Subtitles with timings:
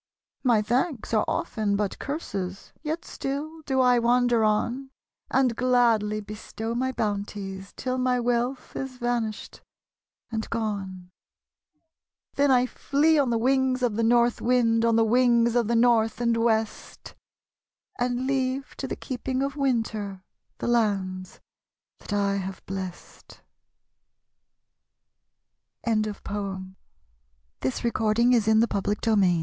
[0.43, 4.89] My thanks are often but curses, Yet still do I wander on;
[5.29, 9.61] And gladly bestow my bounties Till my wealth is vanished
[10.31, 11.11] and gone;
[12.33, 15.75] Then I flee on the wings of the North wind, On the wings of the
[15.75, 17.13] North and West;
[17.99, 20.23] And leave to the keeping of Winter
[20.57, 21.39] The lands
[21.99, 23.41] that I have blest.'
[25.85, 26.01] SOWN.
[26.01, 26.11] The
[27.71, 29.37] fruit laden wi